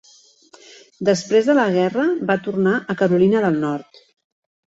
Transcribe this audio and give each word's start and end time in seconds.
Després 1.09 1.49
de 1.49 1.55
la 1.59 1.65
guerra 1.75 2.05
va 2.31 2.39
tornar 2.47 2.73
a 2.93 2.97
Carolina 3.03 3.45
del 3.47 3.59
Nord. 3.67 4.01